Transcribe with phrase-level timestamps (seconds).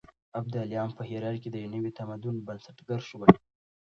[0.39, 3.29] ابداليان په هرات کې د يو نوي تمدن بنسټګر شول.